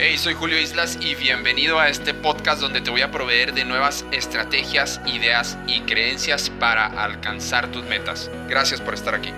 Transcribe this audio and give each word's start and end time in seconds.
Hey, 0.00 0.16
soy 0.16 0.34
Julio 0.34 0.60
Islas 0.60 0.96
y 1.02 1.16
bienvenido 1.16 1.80
a 1.80 1.88
este 1.88 2.14
podcast 2.14 2.62
donde 2.62 2.80
te 2.80 2.92
voy 2.92 3.00
a 3.00 3.10
proveer 3.10 3.52
de 3.52 3.64
nuevas 3.64 4.06
estrategias, 4.12 5.02
ideas 5.12 5.58
y 5.66 5.80
creencias 5.80 6.50
para 6.50 6.86
alcanzar 6.86 7.72
tus 7.72 7.84
metas. 7.84 8.30
Gracias 8.48 8.80
por 8.80 8.94
estar 8.94 9.16
aquí. 9.16 9.30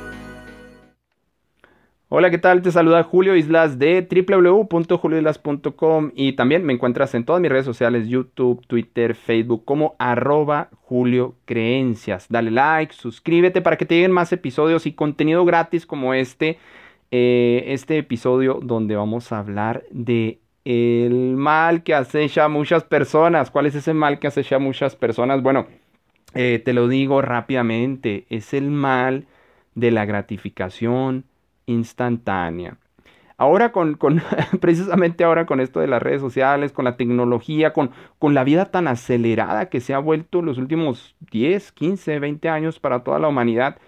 Hola, 2.11 2.31
¿qué 2.31 2.37
tal? 2.37 2.61
Te 2.61 2.73
saluda 2.73 3.03
Julio 3.04 3.37
Islas 3.37 3.79
de 3.79 4.07
www.julioislas.com 4.07 6.10
y 6.15 6.35
también 6.35 6.67
me 6.67 6.74
encuentras 6.74 7.15
en 7.15 7.24
todas 7.24 7.40
mis 7.40 7.51
redes 7.51 7.65
sociales, 7.65 8.06
YouTube, 8.06 8.63
Twitter, 8.67 9.15
Facebook 9.15 9.65
como 9.65 9.97
arroba 9.99 10.69
Julio 10.83 11.37
Creencias. 11.47 12.27
Dale 12.29 12.51
like, 12.51 12.92
suscríbete 12.92 13.63
para 13.63 13.79
que 13.79 13.87
te 13.87 13.95
lleguen 13.95 14.13
más 14.13 14.31
episodios 14.31 14.85
y 14.85 14.92
contenido 14.92 15.47
gratis 15.47 15.87
como 15.87 16.12
este. 16.12 16.59
Eh, 17.12 17.65
este 17.69 17.98
episodio 17.98 18.61
donde 18.62 18.95
vamos 18.95 19.33
a 19.33 19.41
hablar 19.41 19.83
de 19.91 20.38
el 20.70 21.37
mal 21.37 21.83
que 21.83 21.95
acecha 21.95 22.45
a 22.45 22.48
muchas 22.48 22.84
personas. 22.84 23.51
¿Cuál 23.51 23.66
es 23.66 23.74
ese 23.74 23.95
mal 23.95 24.19
que 24.19 24.27
acecha 24.27 24.56
a 24.56 24.61
muchas 24.61 24.97
personas? 24.97 25.42
Bueno, 25.42 25.66
eh, 26.34 26.61
te 26.65 26.73
lo 26.73 26.88
digo 26.88 27.23
rápidamente, 27.23 28.27
es 28.30 28.55
el 28.55 28.70
mal 28.70 29.27
de 29.75 29.91
la 29.91 30.05
gratificación 30.05 31.25
instantánea. 31.66 32.78
Ahora 33.37 33.73
con, 33.73 33.97
precisamente 34.61 35.25
ahora 35.25 35.47
con 35.47 35.61
esto 35.61 35.80
de 35.80 35.87
las 35.87 36.02
redes 36.02 36.20
sociales, 36.20 36.73
con 36.73 36.84
la 36.84 36.97
tecnología, 36.97 37.73
con, 37.73 37.91
con 38.19 38.34
la 38.34 38.45
vida 38.45 38.66
tan 38.66 38.87
acelerada 38.87 39.70
que 39.70 39.80
se 39.80 39.95
ha 39.95 39.98
vuelto 39.98 40.42
los 40.42 40.59
últimos 40.59 41.16
10, 41.30 41.73
15, 41.73 42.19
20 42.19 42.48
años 42.48 42.78
para 42.78 43.02
toda 43.02 43.19
la 43.19 43.28
humanidad, 43.28 43.78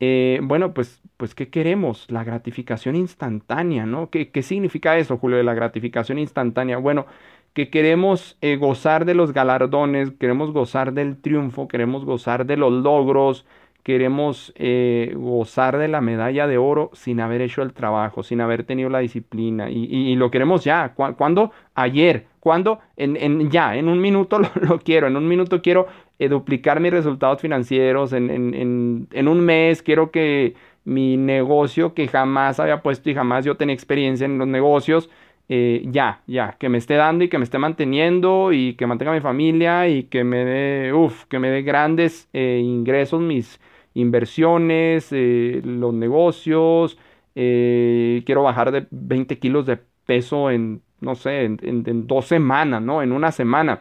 eh, 0.00 0.40
bueno, 0.42 0.74
pues, 0.74 1.02
pues, 1.16 1.34
¿qué 1.34 1.48
queremos? 1.50 2.10
La 2.10 2.24
gratificación 2.24 2.96
instantánea, 2.96 3.86
¿no? 3.86 4.10
¿Qué, 4.10 4.30
¿Qué, 4.30 4.42
significa 4.42 4.96
eso, 4.98 5.18
Julio, 5.18 5.36
de 5.38 5.44
la 5.44 5.54
gratificación 5.54 6.18
instantánea? 6.18 6.78
Bueno, 6.78 7.06
que 7.54 7.70
queremos 7.70 8.38
eh, 8.40 8.56
gozar 8.56 9.04
de 9.04 9.14
los 9.14 9.32
galardones, 9.32 10.12
queremos 10.12 10.52
gozar 10.52 10.92
del 10.92 11.20
triunfo, 11.20 11.66
queremos 11.66 12.04
gozar 12.04 12.46
de 12.46 12.56
los 12.56 12.72
logros, 12.72 13.46
queremos 13.82 14.52
eh, 14.56 15.14
gozar 15.16 15.78
de 15.78 15.88
la 15.88 16.00
medalla 16.00 16.46
de 16.46 16.58
oro 16.58 16.90
sin 16.92 17.20
haber 17.20 17.40
hecho 17.40 17.62
el 17.62 17.72
trabajo, 17.72 18.22
sin 18.22 18.40
haber 18.40 18.64
tenido 18.64 18.90
la 18.90 18.98
disciplina. 18.98 19.70
Y, 19.70 20.14
lo 20.16 20.30
queremos 20.30 20.62
ya. 20.62 20.94
¿Cuándo? 20.94 21.52
Ayer. 21.74 22.26
¿Cuándo? 22.38 22.80
En, 22.96 23.16
en, 23.16 23.50
ya, 23.50 23.76
en 23.76 23.88
un 23.88 24.00
minuto 24.00 24.38
lo, 24.60 24.78
quiero. 24.78 25.06
En 25.06 25.16
un 25.16 25.26
minuto 25.26 25.62
quiero 25.62 25.86
eh, 26.18 26.28
duplicar 26.28 26.80
mis 26.80 26.92
resultados 26.92 27.40
financieros. 27.40 28.12
En, 28.12 28.30
en, 28.30 29.28
un 29.28 29.40
mes 29.40 29.82
quiero 29.82 30.10
que 30.10 30.54
mi 30.84 31.16
negocio 31.16 31.94
que 31.94 32.08
jamás 32.08 32.60
había 32.60 32.82
puesto 32.82 33.10
y 33.10 33.14
jamás 33.14 33.44
yo 33.44 33.56
tenía 33.56 33.74
experiencia 33.74 34.24
en 34.24 34.38
los 34.38 34.48
negocios, 34.48 35.10
eh, 35.48 35.82
ya, 35.86 36.22
ya, 36.26 36.56
que 36.58 36.68
me 36.68 36.78
esté 36.78 36.94
dando 36.94 37.24
y 37.24 37.28
que 37.28 37.38
me 37.38 37.44
esté 37.44 37.58
manteniendo 37.58 38.52
y 38.52 38.74
que 38.74 38.86
mantenga 38.86 39.12
mi 39.12 39.20
familia 39.20 39.88
y 39.88 40.04
que 40.04 40.24
me 40.24 40.44
dé, 40.44 40.92
uff, 40.92 41.24
que 41.24 41.38
me 41.38 41.50
dé 41.50 41.62
grandes 41.62 42.28
ingresos 42.32 43.20
mis 43.20 43.58
inversiones, 43.98 45.08
eh, 45.10 45.60
los 45.64 45.92
negocios, 45.92 46.98
eh, 47.34 48.22
quiero 48.26 48.42
bajar 48.42 48.70
de 48.70 48.86
20 48.90 49.38
kilos 49.38 49.66
de 49.66 49.78
peso 50.06 50.50
en, 50.50 50.82
no 51.00 51.14
sé, 51.14 51.44
en, 51.44 52.06
dos 52.06 52.26
semanas, 52.26 52.80
¿no? 52.82 53.02
En 53.02 53.12
una 53.12 53.32
semana. 53.32 53.80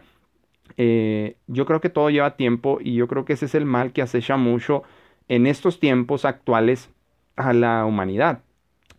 Eh, 0.78 1.38
yo 1.47 1.66
creo 1.66 1.81
que 1.81 1.89
todo 1.89 2.09
lleva 2.09 2.36
tiempo 2.36 2.80
y 2.81 2.95
yo 2.95 3.08
creo 3.08 3.25
que 3.25 3.33
ese 3.33 3.45
es 3.45 3.56
el 3.56 3.66
mal 3.66 3.92
que 3.92 4.02
acecha 4.02 4.38
mucho 4.38 4.84
en 5.28 5.47
estos 5.47 5.80
tiempos 5.80 6.25
actuales 6.25 6.89
a 7.36 7.53
la 7.53 7.86
humanidad, 7.86 8.42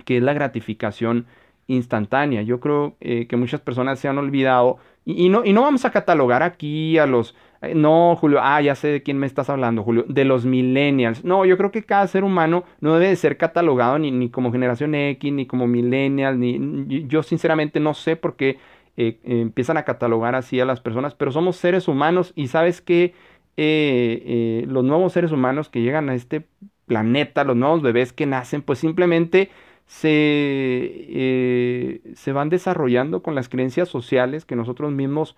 que 0.04 0.18
es 0.18 0.22
la 0.22 0.32
gratificación 0.32 1.26
instantánea. 1.66 2.42
Yo 2.42 2.60
creo 2.60 2.96
que 3.00 3.36
muchas 3.36 3.60
personas 3.60 3.98
se 3.98 4.08
han 4.08 4.18
olvidado 4.18 4.78
y, 5.10 5.30
no, 5.30 5.62
vamos 5.62 5.86
a 5.86 5.90
catalogar 5.90 6.42
aquí 6.42 6.98
a 6.98 7.06
los 7.06 7.34
no, 7.74 8.14
Julio, 8.14 8.40
ah, 8.42 8.60
ya 8.60 8.74
sé 8.74 8.88
de 8.88 9.02
quién 9.02 9.18
me 9.18 9.26
estás 9.26 9.48
hablando, 9.48 9.82
Julio, 9.82 10.04
de 10.06 10.26
los 10.26 10.44
millennials. 10.44 11.24
No, 11.24 11.46
yo 11.46 11.56
creo 11.56 11.72
que 11.72 11.82
cada 11.82 12.06
ser 12.06 12.24
humano 12.24 12.64
no 12.80 12.92
debe 12.92 13.08
de 13.08 13.16
ser 13.16 13.38
catalogado 13.38 13.98
ni, 13.98 14.10
ni 14.10 14.28
como 14.28 14.52
generación 14.52 14.94
X, 14.94 15.32
ni 15.32 15.46
como 15.46 15.66
millennial, 15.66 16.38
ni 16.38 17.06
yo 17.08 17.22
sinceramente 17.22 17.80
no 17.80 17.94
sé 17.94 18.16
por 18.16 18.36
qué 18.36 18.58
eh, 19.00 19.20
empiezan 19.22 19.76
a 19.76 19.84
catalogar 19.84 20.34
así 20.34 20.58
a 20.58 20.64
las 20.64 20.80
personas, 20.80 21.14
pero 21.14 21.30
somos 21.30 21.54
seres 21.54 21.86
humanos 21.86 22.32
y 22.34 22.48
sabes 22.48 22.80
que 22.80 23.14
eh, 23.56 24.22
eh, 24.26 24.64
los 24.66 24.82
nuevos 24.82 25.12
seres 25.12 25.30
humanos 25.30 25.68
que 25.68 25.82
llegan 25.82 26.08
a 26.08 26.16
este 26.16 26.48
planeta, 26.86 27.44
los 27.44 27.54
nuevos 27.54 27.80
bebés 27.80 28.12
que 28.12 28.26
nacen, 28.26 28.60
pues 28.60 28.80
simplemente 28.80 29.50
se, 29.86 31.04
se 32.16 32.32
van 32.32 32.48
desarrollando 32.48 33.22
con 33.22 33.36
las 33.36 33.48
creencias 33.48 33.88
sociales 33.88 34.44
que 34.44 34.56
nosotros 34.56 34.90
mismos 34.90 35.36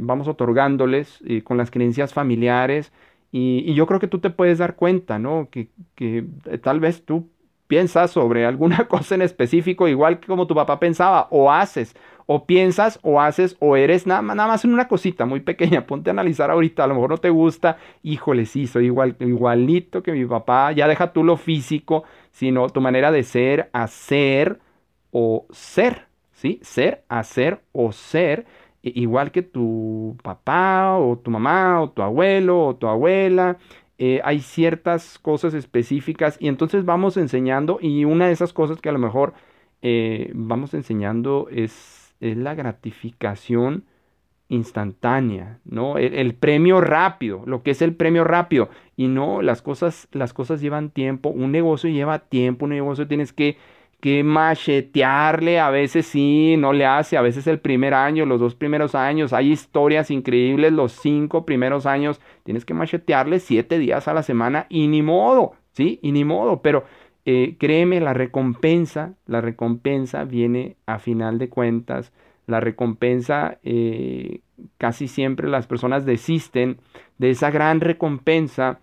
vamos 0.00 0.26
otorgándoles 0.26 1.22
con 1.44 1.58
las 1.58 1.70
creencias 1.70 2.14
familiares. 2.14 2.92
Y, 3.30 3.74
yo 3.74 3.86
creo 3.86 4.00
que 4.00 4.08
tú 4.08 4.20
te 4.20 4.30
puedes 4.30 4.56
dar 4.58 4.74
cuenta, 4.76 5.18
¿no? 5.18 5.48
Que, 5.50 5.68
que 5.96 6.24
tal 6.62 6.80
vez 6.80 7.04
tú 7.04 7.28
piensas 7.70 8.10
sobre 8.10 8.44
alguna 8.44 8.88
cosa 8.88 9.14
en 9.14 9.22
específico, 9.22 9.86
igual 9.88 10.18
que 10.18 10.26
como 10.26 10.46
tu 10.48 10.54
papá 10.56 10.80
pensaba, 10.80 11.28
o 11.30 11.52
haces, 11.52 11.94
o 12.26 12.44
piensas, 12.44 12.98
o 13.02 13.20
haces, 13.20 13.56
o 13.60 13.76
eres 13.76 14.06
nada, 14.08 14.22
nada 14.22 14.48
más 14.48 14.64
en 14.64 14.74
una 14.74 14.88
cosita 14.88 15.24
muy 15.24 15.40
pequeña. 15.40 15.86
Ponte 15.86 16.10
a 16.10 16.12
analizar 16.12 16.50
ahorita, 16.50 16.84
a 16.84 16.86
lo 16.88 16.94
mejor 16.94 17.10
no 17.10 17.18
te 17.18 17.30
gusta, 17.30 17.78
híjole, 18.02 18.44
sí, 18.46 18.66
soy 18.66 18.86
igual, 18.86 19.16
igualito 19.20 20.02
que 20.02 20.12
mi 20.12 20.26
papá. 20.26 20.72
Ya 20.72 20.88
deja 20.88 21.12
tú 21.12 21.22
lo 21.24 21.36
físico, 21.36 22.02
sino 22.32 22.68
tu 22.70 22.80
manera 22.80 23.12
de 23.12 23.22
ser, 23.22 23.70
hacer 23.72 24.58
o 25.12 25.46
ser, 25.50 26.08
¿sí? 26.32 26.58
Ser, 26.62 27.04
hacer 27.08 27.60
o 27.72 27.92
ser 27.92 28.46
igual 28.82 29.30
que 29.30 29.42
tu 29.42 30.16
papá 30.22 30.96
o 30.98 31.18
tu 31.18 31.30
mamá 31.30 31.82
o 31.82 31.90
tu 31.90 32.02
abuelo 32.02 32.66
o 32.66 32.76
tu 32.76 32.88
abuela. 32.88 33.58
Eh, 34.02 34.22
hay 34.24 34.40
ciertas 34.40 35.18
cosas 35.18 35.52
específicas 35.52 36.38
y 36.40 36.48
entonces 36.48 36.86
vamos 36.86 37.18
enseñando 37.18 37.78
y 37.82 38.06
una 38.06 38.28
de 38.28 38.32
esas 38.32 38.54
cosas 38.54 38.80
que 38.80 38.88
a 38.88 38.92
lo 38.92 38.98
mejor 38.98 39.34
eh, 39.82 40.30
vamos 40.32 40.72
enseñando 40.72 41.48
es, 41.50 42.14
es, 42.18 42.34
la 42.34 42.54
gratificación 42.54 43.84
instantánea, 44.48 45.58
¿no? 45.66 45.98
El, 45.98 46.14
el, 46.14 46.34
premio 46.34 46.80
rápido, 46.80 47.42
lo 47.44 47.62
que 47.62 47.72
es 47.72 47.82
el 47.82 47.94
premio 47.94 48.24
rápido 48.24 48.70
y 48.96 49.08
no, 49.08 49.42
las 49.42 49.60
cosas, 49.60 50.08
las 50.12 50.32
cosas 50.32 50.62
llevan 50.62 50.88
tiempo, 50.88 51.28
un 51.28 51.52
negocio 51.52 51.90
lleva 51.90 52.20
tiempo, 52.20 52.64
un 52.64 52.70
negocio 52.70 53.06
tienes 53.06 53.34
que 53.34 53.58
que 54.00 54.24
machetearle, 54.24 55.60
a 55.60 55.70
veces 55.70 56.06
sí, 56.06 56.56
no 56.58 56.72
le 56.72 56.86
hace, 56.86 57.16
a 57.16 57.22
veces 57.22 57.46
el 57.46 57.60
primer 57.60 57.94
año, 57.94 58.26
los 58.26 58.40
dos 58.40 58.54
primeros 58.54 58.94
años, 58.94 59.32
hay 59.32 59.52
historias 59.52 60.10
increíbles, 60.10 60.72
los 60.72 60.92
cinco 60.92 61.44
primeros 61.44 61.86
años, 61.86 62.20
tienes 62.44 62.64
que 62.64 62.74
machetearle 62.74 63.38
siete 63.38 63.78
días 63.78 64.08
a 64.08 64.14
la 64.14 64.22
semana 64.22 64.66
y 64.68 64.88
ni 64.88 65.02
modo, 65.02 65.52
¿sí? 65.72 66.00
Y 66.02 66.12
ni 66.12 66.24
modo, 66.24 66.62
pero 66.62 66.84
eh, 67.24 67.56
créeme, 67.58 68.00
la 68.00 68.14
recompensa, 68.14 69.14
la 69.26 69.40
recompensa 69.40 70.24
viene 70.24 70.76
a 70.86 70.98
final 70.98 71.38
de 71.38 71.48
cuentas, 71.48 72.12
la 72.46 72.60
recompensa, 72.60 73.58
eh, 73.62 74.40
casi 74.78 75.08
siempre 75.08 75.48
las 75.48 75.66
personas 75.66 76.04
desisten 76.04 76.78
de 77.18 77.30
esa 77.30 77.50
gran 77.50 77.80
recompensa 77.80 78.80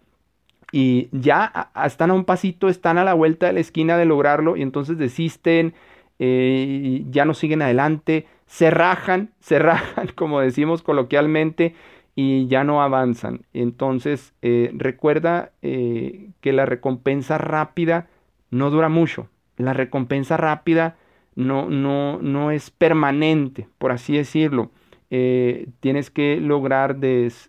y 0.71 1.07
ya 1.11 1.71
están 1.85 2.11
a 2.11 2.13
un 2.13 2.25
pasito, 2.25 2.67
están 2.67 2.97
a 2.97 3.03
la 3.03 3.13
vuelta 3.13 3.47
de 3.47 3.53
la 3.53 3.59
esquina 3.59 3.97
de 3.97 4.05
lograrlo 4.05 4.57
y 4.57 4.61
entonces 4.61 4.97
desisten, 4.97 5.73
eh, 6.19 7.05
ya 7.09 7.25
no 7.25 7.33
siguen 7.33 7.61
adelante, 7.61 8.27
se 8.47 8.69
rajan, 8.69 9.31
se 9.39 9.59
rajan, 9.59 10.09
como 10.15 10.41
decimos 10.41 10.81
coloquialmente, 10.81 11.75
y 12.15 12.47
ya 12.47 12.63
no 12.63 12.81
avanzan. 12.81 13.41
Entonces, 13.53 14.33
eh, 14.41 14.71
recuerda 14.73 15.51
eh, 15.61 16.31
que 16.41 16.51
la 16.51 16.65
recompensa 16.65 17.37
rápida 17.37 18.07
no 18.49 18.71
dura 18.71 18.89
mucho. 18.89 19.29
La 19.55 19.73
recompensa 19.73 20.35
rápida 20.35 20.97
no, 21.35 21.69
no, 21.69 22.17
no 22.19 22.49
es 22.49 22.71
permanente, 22.71 23.67
por 23.77 23.91
así 23.91 24.17
decirlo. 24.17 24.71
tienes 25.09 26.09
que 26.09 26.37
lograr, 26.41 26.97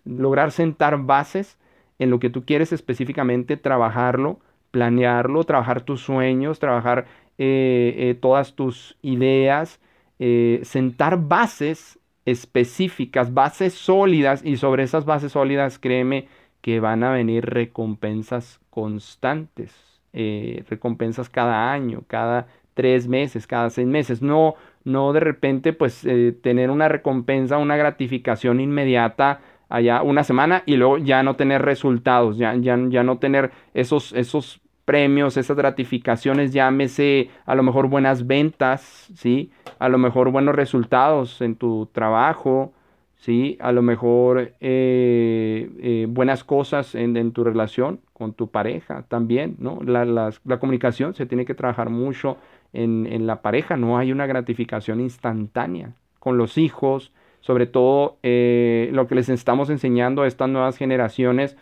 lograr 0.05 0.51
sentar 0.51 1.03
bases 1.03 1.57
en 1.99 2.09
lo 2.09 2.19
que 2.19 2.29
tú 2.29 2.45
quieres 2.45 2.71
específicamente, 2.73 3.57
trabajarlo, 3.57 4.39
planearlo, 4.71 5.43
trabajar 5.43 5.81
tus 5.81 6.01
sueños, 6.01 6.59
trabajar 6.59 7.05
eh, 7.37 7.95
eh, 7.97 8.15
todas 8.19 8.55
tus 8.55 8.97
ideas, 9.01 9.79
eh, 10.19 10.61
sentar 10.63 11.27
bases 11.27 11.99
específicas, 12.25 13.33
bases 13.33 13.73
sólidas 13.73 14.43
y 14.43 14.57
sobre 14.57 14.83
esas 14.83 15.05
bases 15.05 15.33
sólidas, 15.33 15.79
créeme 15.79 16.27
que 16.61 16.79
van 16.79 17.03
a 17.03 17.11
venir 17.11 17.45
recompensas 17.45 18.59
constantes, 18.69 19.73
recompensas 20.11 21.29
cada 21.29 21.71
año, 21.71 22.03
cada 22.07 22.47
tres 22.73 23.07
meses, 23.07 23.47
cada 23.47 23.69
seis 23.69 23.87
meses, 23.87 24.21
no, 24.21 24.55
no 24.83 25.13
de 25.13 25.21
repente 25.21 25.71
pues 25.71 26.05
tener 26.41 26.69
una 26.69 26.89
recompensa, 26.89 27.57
una 27.57 27.77
gratificación 27.77 28.59
inmediata 28.59 29.39
allá 29.69 30.01
una 30.01 30.23
semana 30.23 30.63
y 30.65 30.75
luego 30.75 30.97
ya 30.97 31.23
no 31.23 31.35
tener 31.35 31.61
resultados, 31.61 32.37
ya, 32.37 32.55
ya, 32.55 32.77
ya 32.89 33.03
no 33.03 33.19
tener 33.19 33.51
esos, 33.73 34.13
esos 34.13 34.61
premios, 34.89 35.37
esas 35.37 35.55
gratificaciones, 35.55 36.51
llámese 36.51 37.29
a 37.45 37.53
lo 37.53 37.61
mejor 37.61 37.87
buenas 37.89 38.25
ventas, 38.25 39.07
¿sí? 39.15 39.51
A 39.77 39.87
lo 39.87 39.99
mejor 39.99 40.31
buenos 40.31 40.55
resultados 40.55 41.41
en 41.41 41.55
tu 41.55 41.87
trabajo, 41.91 42.73
¿sí? 43.19 43.55
A 43.59 43.71
lo 43.71 43.83
mejor 43.83 44.53
eh, 44.59 45.69
eh, 45.79 46.07
buenas 46.09 46.43
cosas 46.43 46.95
en, 46.95 47.31
tu 47.33 47.43
relación 47.43 47.99
con 48.13 48.33
tu 48.33 48.49
pareja 48.49 49.05
también, 49.07 49.57
¿no? 49.59 49.79
La, 49.85 50.31
comunicación 50.59 51.13
se 51.13 51.27
tiene 51.27 51.45
que 51.45 51.53
trabajar 51.53 51.91
mucho 51.91 52.37
en, 52.73 53.27
la 53.27 53.43
pareja, 53.43 53.77
no 53.77 53.97
hay 53.97 54.11
una 54.11 54.25
gratificación 54.25 55.01
instantánea 55.01 55.93
con 56.19 56.37
los 56.37 56.57
hijos, 56.57 57.11
sobre 57.41 57.67
todo 57.67 58.17
eh, 58.23 58.89
lo 58.93 59.07
que 59.07 59.15
les 59.15 59.29
estamos 59.29 59.69
enseñando 59.69 60.23
a 60.23 60.27
estas 60.27 60.49
nuevas 60.49 60.77
generaciones, 60.77 61.57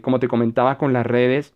como 0.00 0.18
te 0.20 0.26
comentaba 0.26 0.78
con 0.78 0.94
las 0.94 1.04
redes, 1.04 1.54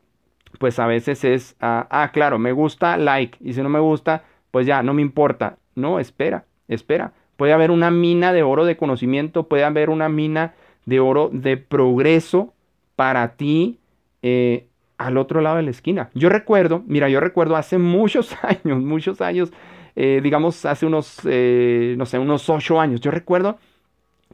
pues 0.58 0.78
a 0.78 0.86
veces 0.86 1.24
es, 1.24 1.56
ah, 1.60 1.86
ah, 1.90 2.10
claro, 2.12 2.38
me 2.38 2.52
gusta, 2.52 2.98
like, 2.98 3.38
y 3.40 3.54
si 3.54 3.62
no 3.62 3.70
me 3.70 3.80
gusta, 3.80 4.24
pues 4.50 4.66
ya, 4.66 4.82
no 4.82 4.92
me 4.92 5.00
importa. 5.00 5.56
No, 5.74 5.98
espera, 5.98 6.44
espera 6.68 7.14
Puede 7.36 7.52
haber 7.52 7.70
una 7.70 7.90
mina 7.90 8.32
de 8.32 8.42
oro 8.42 8.64
de 8.64 8.76
conocimiento, 8.76 9.48
puede 9.48 9.64
haber 9.64 9.90
una 9.90 10.08
mina 10.08 10.54
de 10.86 11.00
oro 11.00 11.30
de 11.32 11.56
progreso 11.56 12.52
para 12.94 13.36
ti 13.36 13.78
eh, 14.22 14.66
al 14.98 15.16
otro 15.16 15.40
lado 15.40 15.56
de 15.56 15.64
la 15.64 15.70
esquina. 15.70 16.10
Yo 16.14 16.28
recuerdo, 16.28 16.84
mira, 16.86 17.08
yo 17.08 17.20
recuerdo 17.20 17.56
hace 17.56 17.78
muchos 17.78 18.36
años, 18.42 18.80
muchos 18.82 19.20
años, 19.20 19.52
eh, 19.96 20.20
digamos 20.22 20.64
hace 20.64 20.86
unos, 20.86 21.20
eh, 21.24 21.94
no 21.98 22.06
sé, 22.06 22.18
unos 22.18 22.48
ocho 22.50 22.80
años, 22.80 23.00
yo 23.00 23.10
recuerdo 23.10 23.58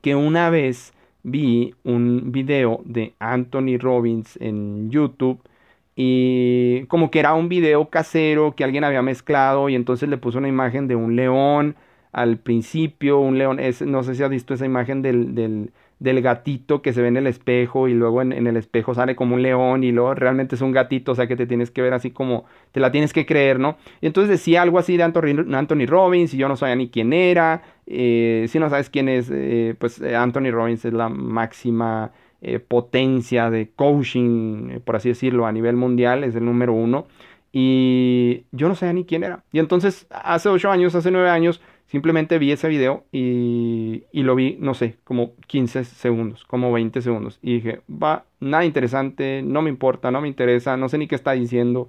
que 0.02 0.14
una 0.14 0.50
vez 0.50 0.92
vi 1.22 1.74
un 1.84 2.32
video 2.32 2.80
de 2.84 3.14
Anthony 3.18 3.78
Robbins 3.78 4.38
en 4.40 4.90
YouTube 4.90 5.40
y 5.96 6.84
como 6.86 7.10
que 7.10 7.20
era 7.20 7.34
un 7.34 7.48
video 7.48 7.90
casero 7.90 8.54
que 8.56 8.64
alguien 8.64 8.84
había 8.84 9.02
mezclado 9.02 9.68
y 9.68 9.74
entonces 9.74 10.08
le 10.08 10.16
puso 10.16 10.38
una 10.38 10.48
imagen 10.48 10.88
de 10.88 10.96
un 10.96 11.16
león 11.16 11.76
al 12.12 12.38
principio, 12.38 13.18
un 13.20 13.38
león, 13.38 13.60
es, 13.60 13.82
no 13.82 14.02
sé 14.02 14.14
si 14.14 14.22
has 14.22 14.30
visto 14.30 14.54
esa 14.54 14.66
imagen 14.66 15.02
del, 15.02 15.72
del, 16.00 16.20
gatito 16.22 16.82
que 16.82 16.92
se 16.92 17.00
ve 17.00 17.08
en 17.08 17.16
el 17.16 17.26
espejo 17.26 17.86
y 17.86 17.94
luego 17.94 18.22
en, 18.22 18.32
el 18.32 18.56
espejo 18.56 18.94
sale 18.94 19.14
como 19.14 19.36
un 19.36 19.42
león 19.42 19.84
y 19.84 19.92
luego 19.92 20.14
realmente 20.14 20.56
es 20.56 20.62
un 20.62 20.72
gatito, 20.72 21.12
o 21.12 21.14
sea 21.14 21.26
que 21.26 21.36
te 21.36 21.46
tienes 21.46 21.70
que 21.70 21.82
ver 21.82 21.92
así 21.92 22.10
como, 22.10 22.44
te 22.72 22.80
la 22.80 22.90
tienes 22.90 23.12
que 23.12 23.26
creer, 23.26 23.60
¿no? 23.60 23.76
Y 24.00 24.06
entonces 24.06 24.30
decía 24.30 24.62
algo 24.62 24.78
así 24.78 24.96
de 24.96 25.02
Anthony, 25.02 25.54
Anthony 25.54 25.86
Robbins 25.86 26.34
y 26.34 26.38
yo 26.38 26.48
no 26.48 26.56
sabía 26.56 26.76
ni 26.76 26.88
quién 26.88 27.12
era, 27.12 27.62
eh, 27.86 28.46
si 28.48 28.58
no 28.58 28.68
sabes 28.70 28.90
quién 28.90 29.08
es, 29.08 29.30
eh, 29.32 29.74
pues 29.78 30.00
eh, 30.00 30.16
Anthony 30.16 30.50
Robbins 30.50 30.84
es 30.84 30.92
la 30.92 31.08
máxima 31.08 32.12
potencia 32.68 33.50
de 33.50 33.70
coaching, 33.76 34.80
por 34.80 34.96
así 34.96 35.10
decirlo, 35.10 35.44
a 35.44 35.52
nivel 35.52 35.76
mundial, 35.76 36.24
es 36.24 36.34
el 36.34 36.46
número 36.46 36.72
uno. 36.72 37.06
Y 37.52 38.44
yo 38.52 38.68
no 38.68 38.74
sabía 38.74 38.92
ni 38.92 39.04
quién 39.04 39.24
era. 39.24 39.44
Y 39.52 39.58
entonces, 39.58 40.06
hace 40.10 40.48
ocho 40.48 40.70
años, 40.70 40.94
hace 40.94 41.10
nueve 41.10 41.30
años, 41.30 41.60
Simplemente 41.90 42.38
vi 42.38 42.52
ese 42.52 42.68
video 42.68 43.02
y, 43.10 44.04
lo 44.12 44.36
vi, 44.36 44.56
no 44.60 44.74
sé, 44.74 44.98
como 45.02 45.34
15 45.48 45.82
segundos, 45.84 46.44
como 46.44 46.70
20 46.70 47.02
segundos. 47.02 47.40
Y 47.42 47.54
dije, 47.54 47.80
va, 47.90 48.26
nada 48.38 48.64
interesante, 48.64 49.42
no 49.42 49.60
me 49.60 49.70
importa, 49.70 50.12
no 50.12 50.20
me 50.20 50.28
interesa, 50.28 50.76
no 50.76 50.88
sé 50.88 50.98
ni 50.98 51.08
qué 51.08 51.16
está 51.16 51.32
diciendo. 51.32 51.88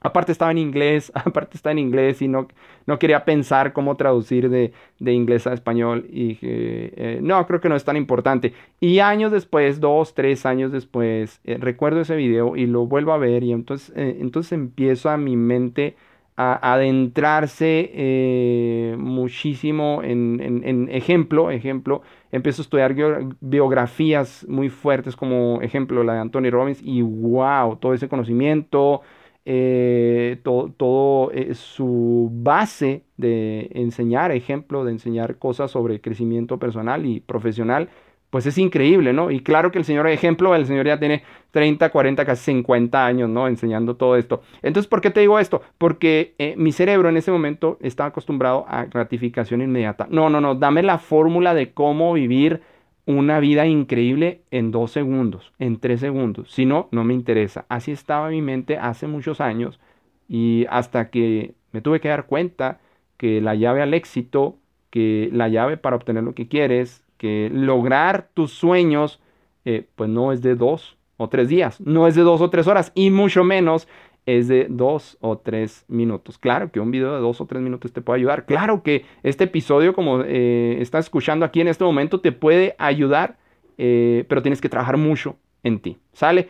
Aparte 0.00 0.32
estaba 0.32 0.50
en 0.50 0.58
inglés, 0.58 1.12
aparte 1.14 1.56
está 1.56 1.70
en 1.70 1.78
inglés 1.78 2.20
y 2.20 2.26
no, 2.26 2.48
no 2.86 2.98
quería 2.98 3.24
pensar 3.24 3.72
cómo 3.72 3.96
traducir 3.96 4.50
de, 4.50 4.72
inglés 4.98 5.46
a 5.46 5.52
español. 5.52 6.06
Y 6.10 6.30
dije, 6.30 6.92
eh, 6.96 7.20
no, 7.22 7.46
creo 7.46 7.60
que 7.60 7.68
no 7.68 7.76
es 7.76 7.84
tan 7.84 7.96
importante. 7.96 8.54
Y 8.80 8.98
años 8.98 9.30
después, 9.30 9.78
dos, 9.78 10.14
tres 10.14 10.46
años 10.46 10.72
después, 10.72 11.40
eh, 11.44 11.58
recuerdo 11.60 12.00
ese 12.00 12.16
video 12.16 12.56
y 12.56 12.66
lo 12.66 12.86
vuelvo 12.86 13.12
a 13.12 13.18
ver 13.18 13.44
y 13.44 13.52
entonces, 13.52 13.96
eh, 13.96 14.16
entonces 14.18 14.50
empiezo 14.50 15.10
a 15.10 15.16
mi 15.16 15.36
mente 15.36 15.94
a 16.40 16.74
adentrarse 16.74 17.90
eh, 17.92 18.94
muchísimo 18.96 20.02
en, 20.04 20.88
ejemplo, 20.88 21.50
ejemplo, 21.50 22.02
empiezo 22.30 22.62
a 22.62 22.64
estudiar 22.64 22.94
biografías 23.40 24.46
muy 24.48 24.68
fuertes 24.68 25.16
como 25.16 25.60
ejemplo 25.62 26.04
la 26.04 26.12
de 26.14 26.20
Anthony 26.20 26.50
Robbins 26.50 26.80
y 26.80 27.02
wow, 27.02 27.74
todo 27.78 27.92
ese 27.92 28.08
conocimiento, 28.08 29.00
eh, 29.44 30.38
todo, 30.44 31.32
eh, 31.32 31.54
su 31.56 32.30
base 32.32 33.02
de 33.16 33.70
enseñar, 33.72 34.30
ejemplo, 34.30 34.84
de 34.84 34.92
enseñar 34.92 35.38
cosas 35.38 35.72
sobre 35.72 36.00
crecimiento 36.00 36.60
personal 36.60 37.04
y 37.04 37.18
profesional, 37.18 37.88
pues 38.30 38.46
es 38.46 38.58
increíble, 38.58 39.12
¿no? 39.12 39.30
Y 39.30 39.40
claro 39.40 39.70
que 39.70 39.78
el 39.78 39.84
señor, 39.84 40.06
ejemplo, 40.06 40.54
el 40.54 40.66
señor 40.66 40.86
ya 40.86 40.98
tiene 40.98 41.22
30, 41.52 41.90
40, 41.90 42.24
casi 42.24 42.44
50 42.44 43.06
años, 43.06 43.30
¿no? 43.30 43.48
Enseñando 43.48 43.96
todo 43.96 44.16
esto. 44.16 44.42
Entonces, 44.62 44.88
¿por 44.88 45.00
qué 45.00 45.10
te 45.10 45.20
digo 45.20 45.38
esto? 45.38 45.62
Porque 45.78 46.34
eh, 46.38 46.54
mi 46.56 46.72
cerebro 46.72 47.08
en 47.08 47.16
ese 47.16 47.30
momento 47.30 47.78
estaba 47.80 48.10
acostumbrado 48.10 48.66
a 48.68 48.84
gratificación 48.84 49.62
inmediata. 49.62 50.06
No, 50.10 50.28
no, 50.28 50.40
no, 50.40 50.54
dame 50.54 50.82
la 50.82 50.98
fórmula 50.98 51.54
de 51.54 51.72
cómo 51.72 52.12
vivir 52.12 52.60
una 53.06 53.40
vida 53.40 53.66
increíble 53.66 54.42
en 54.50 54.70
dos 54.70 54.90
segundos, 54.90 55.54
en 55.58 55.80
tres 55.80 56.00
segundos. 56.00 56.52
Si 56.52 56.66
no, 56.66 56.88
no 56.90 57.04
me 57.04 57.14
interesa. 57.14 57.64
Así 57.70 57.90
estaba 57.90 58.28
mi 58.28 58.42
mente 58.42 58.76
hace 58.76 59.06
muchos 59.06 59.40
años 59.40 59.80
y 60.28 60.66
hasta 60.68 61.08
que 61.08 61.54
me 61.72 61.80
tuve 61.80 62.00
que 62.00 62.08
dar 62.08 62.26
cuenta 62.26 62.80
que 63.16 63.40
la 63.40 63.54
llave 63.54 63.80
al 63.80 63.94
éxito, 63.94 64.58
que 64.90 65.30
la 65.32 65.48
llave 65.48 65.78
para 65.78 65.96
obtener 65.96 66.22
lo 66.22 66.34
que 66.34 66.48
quieres, 66.48 67.07
que 67.18 67.50
lograr 67.52 68.30
tus 68.32 68.52
sueños, 68.52 69.20
eh, 69.64 69.86
pues 69.96 70.08
no 70.08 70.32
es 70.32 70.40
de 70.40 70.54
dos 70.54 70.96
o 71.18 71.28
tres 71.28 71.48
días, 71.48 71.80
no 71.80 72.06
es 72.06 72.14
de 72.14 72.22
dos 72.22 72.40
o 72.40 72.48
tres 72.48 72.66
horas 72.66 72.92
y 72.94 73.10
mucho 73.10 73.44
menos 73.44 73.88
es 74.24 74.48
de 74.48 74.66
dos 74.70 75.18
o 75.20 75.38
tres 75.38 75.84
minutos. 75.88 76.38
Claro 76.38 76.70
que 76.70 76.80
un 76.80 76.90
video 76.90 77.14
de 77.14 77.20
dos 77.20 77.40
o 77.40 77.46
tres 77.46 77.60
minutos 77.60 77.92
te 77.92 78.00
puede 78.00 78.20
ayudar. 78.20 78.46
Claro 78.46 78.82
que 78.82 79.04
este 79.22 79.44
episodio, 79.44 79.94
como 79.94 80.22
eh, 80.22 80.78
estás 80.80 81.06
escuchando 81.06 81.44
aquí 81.44 81.60
en 81.60 81.68
este 81.68 81.84
momento, 81.84 82.20
te 82.20 82.32
puede 82.32 82.74
ayudar, 82.78 83.38
eh, 83.78 84.24
pero 84.28 84.42
tienes 84.42 84.60
que 84.60 84.68
trabajar 84.68 84.96
mucho 84.96 85.36
en 85.62 85.80
ti. 85.80 85.98
¿Sale? 86.12 86.48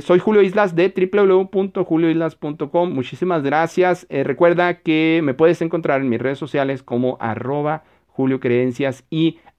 soy 0.00 0.18
Julio 0.18 0.40
Islas 0.40 0.74
de 0.74 0.88
www.julioislas.com. 0.88 2.94
Muchísimas 2.94 3.42
gracias. 3.42 4.06
recuerda 4.08 4.80
que 4.80 5.20
me 5.22 5.34
puedes 5.34 5.60
encontrar 5.60 6.00
en 6.00 6.08
mis 6.08 6.18
redes 6.18 6.38
sociales 6.38 6.82
como 6.82 7.18
arroba 7.20 7.84
Julio 8.06 8.40
Creencias 8.40 9.04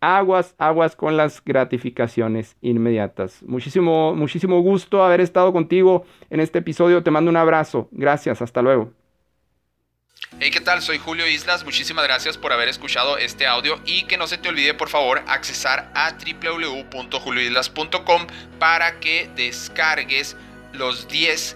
aguas, 0.02 0.56
aguas 0.58 0.96
con 0.96 1.18
las 1.18 1.44
gratificaciones 1.44 2.56
inmediatas. 2.62 3.44
Muchísimo, 3.44 4.16
muchísimo 4.16 4.62
gusto 4.62 5.04
haber 5.04 5.22
estado 5.22 5.54
contigo 5.54 6.06
en 6.30 6.40
este 6.40 6.60
episodio. 6.60 7.04
Te 7.04 7.12
mando 7.12 7.32
un 7.32 7.38
abrazo. 7.38 7.88
Gracias, 7.92 8.42
hasta 8.42 8.62
luego. 8.62 8.94
Hey, 10.40 10.52
¿qué 10.52 10.62
tal? 10.62 10.82
Soy 10.82 10.98
Julio 10.98 11.28
Islas. 11.28 11.64
Muchísimas 11.64 12.06
gracias 12.06 12.38
por 12.38 12.54
haber 12.54 12.70
escuchado 12.70 13.18
este 13.18 13.48
audio 13.48 13.80
y 13.86 14.04
que 14.04 14.18
no 14.18 14.28
se 14.28 14.38
te 14.38 14.50
olvide, 14.50 14.74
por 14.74 14.90
favor, 14.90 15.24
accesar 15.28 15.90
a 15.96 16.12
www.julioislas.com 16.12 18.28
para 18.60 19.00
que 19.00 19.30
descargues 19.36 20.36
los 20.74 21.08
10 21.08 21.56